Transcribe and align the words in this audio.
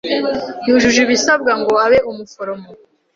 Yujuje 0.67 0.99
ibisabwa 1.05 1.51
ngo 1.59 1.73
abe 1.85 1.97
umuforomo. 2.09 2.69